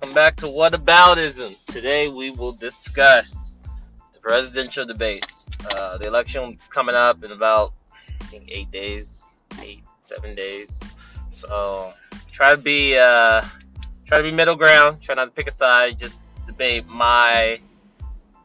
[0.00, 1.56] Welcome back to What Aboutism.
[1.66, 3.60] Today we will discuss
[4.14, 5.44] the presidential debates.
[5.74, 7.74] Uh, the election is coming up in about,
[8.18, 10.80] I think, eight days, eight, seven days.
[11.28, 11.92] So
[12.32, 13.42] try to be, uh,
[14.06, 15.02] try to be middle ground.
[15.02, 15.98] Try not to pick a side.
[15.98, 17.60] Just debate my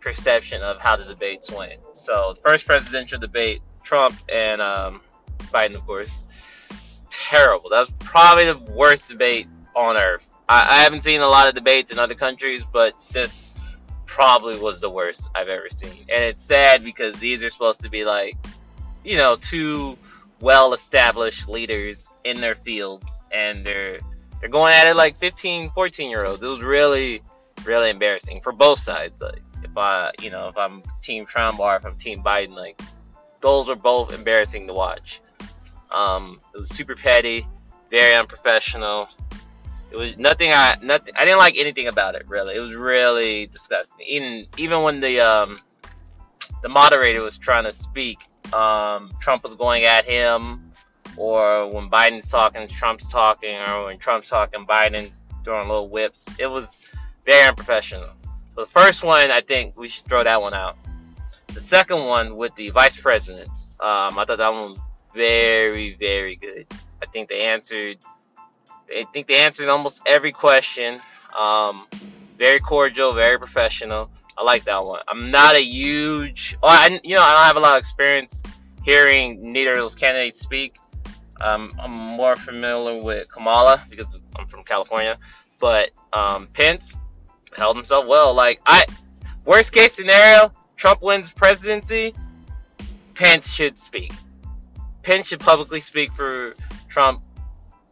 [0.00, 1.78] perception of how the debates went.
[1.92, 5.02] So the first presidential debate, Trump and um,
[5.52, 6.26] Biden, of course,
[7.10, 7.70] terrible.
[7.70, 10.33] That was probably the worst debate on earth.
[10.48, 13.54] I, I haven't seen a lot of debates in other countries, but this
[14.06, 16.04] probably was the worst I've ever seen.
[16.08, 18.36] And it's sad because these are supposed to be like,
[19.04, 19.98] you know, two
[20.40, 23.98] well-established leaders in their fields, and they're
[24.40, 26.44] they're going at it like 15, 14 year olds.
[26.44, 27.22] It was really,
[27.64, 29.22] really embarrassing for both sides.
[29.22, 32.80] Like if I, you know, if I'm Team Trump or if I'm Team Biden, like
[33.40, 35.20] those are both embarrassing to watch.
[35.90, 37.46] Um, it was super petty,
[37.90, 39.08] very unprofessional.
[39.94, 40.50] It was nothing.
[40.52, 41.14] I nothing.
[41.16, 42.24] I didn't like anything about it.
[42.26, 44.04] Really, it was really disgusting.
[44.04, 45.60] Even even when the um
[46.62, 50.72] the moderator was trying to speak, um, Trump was going at him,
[51.16, 56.34] or when Biden's talking, Trump's talking, or when Trump's talking, Biden's throwing little whips.
[56.40, 56.82] It was
[57.24, 58.10] very unprofessional.
[58.56, 60.76] So the first one, I think we should throw that one out.
[61.52, 64.78] The second one with the vice presidents, um, I thought that one was
[65.14, 66.66] very, very good.
[67.00, 67.98] I think they answered
[68.90, 71.00] I think they answered almost every question.
[71.38, 71.86] Um,
[72.38, 74.10] very cordial, very professional.
[74.36, 75.00] I like that one.
[75.06, 78.42] I'm not a huge, well, I, you know, I don't have a lot of experience
[78.82, 80.76] hearing neither of those candidates speak.
[81.40, 85.18] Um, I'm more familiar with Kamala because I'm from California,
[85.58, 86.96] but um, Pence
[87.56, 88.34] held himself well.
[88.34, 88.86] Like I,
[89.44, 92.14] worst case scenario, Trump wins presidency.
[93.14, 94.12] Pence should speak.
[95.02, 96.54] Pence should publicly speak for
[96.88, 97.22] Trump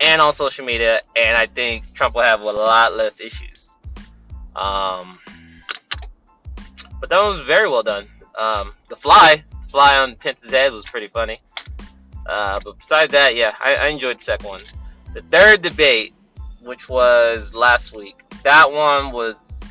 [0.00, 3.78] and on social media, and I think Trump will have a lot less issues.
[4.54, 5.18] Um,
[7.00, 8.06] but that one was very well done.
[8.36, 11.40] Um, the fly, the fly on Pence's head was pretty funny.
[12.26, 14.60] Uh, but besides that, yeah, I, I enjoyed the second one.
[15.14, 16.14] The third debate,
[16.60, 19.62] which was last week, that one was,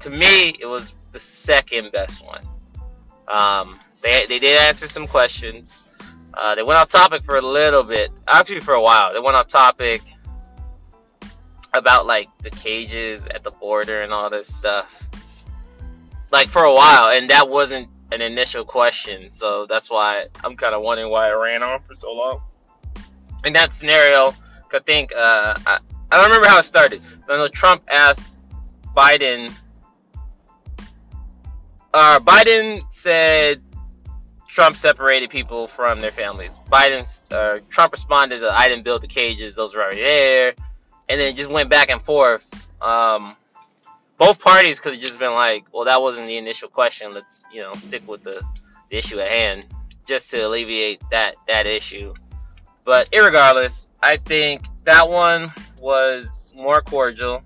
[0.00, 2.44] to me, it was the second best one.
[3.28, 5.82] Um, they, they did answer some questions.
[6.36, 9.12] Uh, they went off topic for a little bit, actually for a while.
[9.12, 10.02] They went off topic
[11.72, 15.08] about like the cages at the border and all this stuff,
[16.30, 19.30] like for a while, and that wasn't an initial question.
[19.30, 22.40] So that's why I'm kind of wondering why it ran on for so long.
[23.44, 24.34] In that scenario,
[24.72, 25.78] I think uh, I,
[26.10, 27.02] I don't remember how it started.
[27.28, 28.48] I know Trump asked
[28.96, 29.52] Biden.
[31.92, 33.62] Uh, Biden said
[34.54, 36.60] Trump separated people from their families.
[36.70, 40.54] Biden's uh, Trump responded that I didn't build the cages; those were already there,
[41.08, 42.46] and then just went back and forth.
[42.80, 43.34] Um,
[44.16, 47.12] both parties could have just been like, "Well, that wasn't the initial question.
[47.12, 48.44] Let's you know stick with the,
[48.90, 49.66] the issue at hand,
[50.06, 52.14] just to alleviate that that issue."
[52.84, 57.42] But regardless, I think that one was more cordial.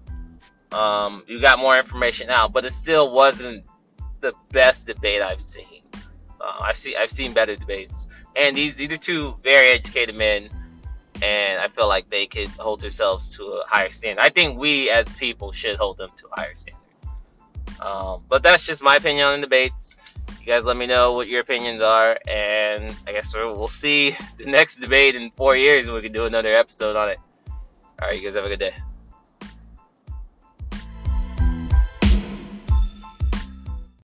[0.72, 3.64] Um, you got more information out, but it still wasn't
[4.20, 5.87] the best debate I've seen.
[6.40, 10.48] Uh, I've seen I've seen better debates, and these these are two very educated men,
[11.22, 14.22] and I feel like they could hold themselves to a higher standard.
[14.22, 16.82] I think we as people should hold them to a higher standard.
[17.80, 19.96] Um, but that's just my opinion on debates.
[20.40, 24.16] You guys let me know what your opinions are, and I guess we'll, we'll see
[24.36, 27.18] the next debate in four years, and we can do another episode on it.
[28.00, 28.74] All right, you guys have a good day.